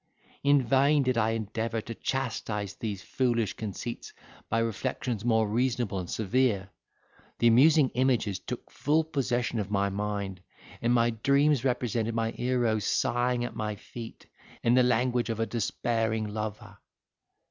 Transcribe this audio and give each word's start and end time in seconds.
In 0.43 0.63
vain 0.65 1.03
did 1.03 1.15
I 1.15 1.35
endeavour 1.37 1.79
to 1.81 1.93
chastise 1.93 2.73
these 2.73 3.03
foolish 3.03 3.53
conceits 3.53 4.13
by 4.49 4.57
reflections 4.57 5.23
more 5.23 5.47
reasonable 5.47 5.99
and 5.99 6.09
severe: 6.09 6.71
the 7.37 7.45
amusing 7.45 7.89
images 7.89 8.39
took 8.39 8.71
full 8.71 9.03
possession 9.03 9.59
of 9.59 9.69
my 9.69 9.89
mind, 9.89 10.41
and 10.81 10.91
my 10.91 11.11
dreams 11.11 11.63
represented 11.63 12.15
my 12.15 12.31
hero 12.31 12.79
sighing 12.79 13.45
at 13.45 13.55
my 13.55 13.75
feet, 13.75 14.25
in 14.63 14.73
the 14.73 14.81
language 14.81 15.29
of 15.29 15.39
a 15.39 15.45
despairing 15.45 16.33
lover. 16.33 16.79